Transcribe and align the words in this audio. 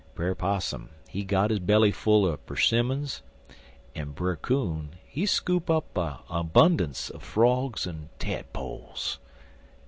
Brer 0.15 0.33
Possum, 0.33 0.89
he 1.07 1.23
got 1.23 1.51
his 1.51 1.59
belly 1.59 1.91
full 1.91 2.25
er 2.27 2.55
'simmons, 2.55 3.21
en 3.93 4.13
Brer 4.13 4.35
Coon, 4.35 4.95
he 5.05 5.27
scoop 5.27 5.69
up 5.69 5.95
a 5.95 6.21
'bunnunce 6.43 7.11
er 7.13 7.19
frogs 7.19 7.85
en 7.85 8.09
tadpoles. 8.17 9.19